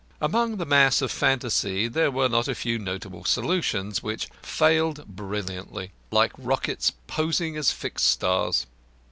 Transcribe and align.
Among 0.19 0.57
the 0.57 0.65
mass 0.65 1.03
of 1.03 1.11
fantasy 1.11 1.87
there 1.87 2.09
were 2.09 2.27
not 2.27 2.47
a 2.47 2.55
few 2.55 2.79
notable 2.79 3.23
solutions, 3.23 4.01
which 4.01 4.29
failed 4.41 5.05
brilliantly, 5.05 5.91
like 6.09 6.31
rockets 6.39 6.91
posing 7.05 7.55
as 7.55 7.71
fixed 7.71 8.07
stars. 8.07 8.65